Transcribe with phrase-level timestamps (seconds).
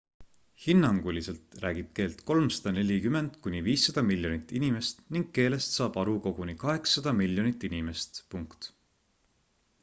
[0.61, 7.69] hinnanguliselt räägib keelt 340 kuni 500 miljonit inimest ning keelest saab aru koguni 800 miljonit
[7.71, 8.23] inimest